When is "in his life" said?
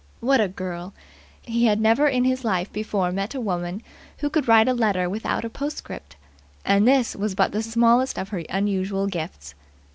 2.07-2.73